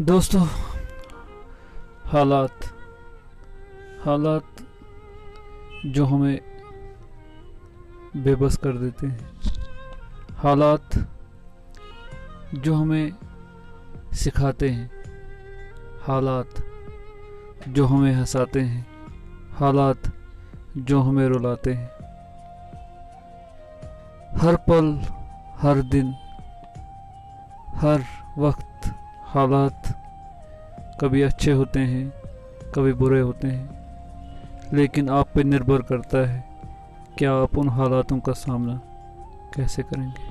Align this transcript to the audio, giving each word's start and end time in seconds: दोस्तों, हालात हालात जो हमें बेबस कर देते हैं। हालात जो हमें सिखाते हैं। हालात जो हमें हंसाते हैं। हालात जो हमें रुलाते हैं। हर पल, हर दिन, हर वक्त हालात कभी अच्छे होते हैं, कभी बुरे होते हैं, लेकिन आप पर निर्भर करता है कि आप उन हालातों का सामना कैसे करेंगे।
दोस्तों, 0.00 0.46
हालात 2.04 2.64
हालात 4.04 4.42
जो 5.86 6.04
हमें 6.04 6.40
बेबस 8.16 8.56
कर 8.56 8.72
देते 8.72 9.06
हैं। 9.06 9.18
हालात 10.36 10.90
जो 12.54 12.74
हमें 12.74 13.12
सिखाते 14.12 14.68
हैं। 14.68 14.90
हालात 16.02 16.64
जो 17.68 17.86
हमें 17.86 18.12
हंसाते 18.12 18.60
हैं। 18.60 18.86
हालात 19.52 20.12
जो 20.76 21.00
हमें 21.00 21.28
रुलाते 21.28 21.72
हैं। 21.72 21.86
हर 24.38 24.56
पल, 24.56 25.00
हर 25.58 25.82
दिन, 25.82 26.14
हर 27.74 28.02
वक्त 28.38 28.95
हालात 29.36 29.88
कभी 31.00 31.22
अच्छे 31.22 31.52
होते 31.52 31.80
हैं, 31.80 32.08
कभी 32.74 32.92
बुरे 32.92 33.20
होते 33.20 33.48
हैं, 33.48 34.70
लेकिन 34.72 35.08
आप 35.08 35.28
पर 35.34 35.44
निर्भर 35.44 35.82
करता 35.82 36.18
है 36.28 36.44
कि 37.18 37.24
आप 37.24 37.58
उन 37.58 37.68
हालातों 37.68 38.18
का 38.18 38.32
सामना 38.32 38.80
कैसे 39.54 39.82
करेंगे। 39.82 40.25